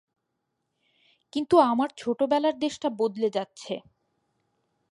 [1.33, 3.73] কিন্তু আমার ছোটবেলার দেশটা বদলে যাচ্ছে।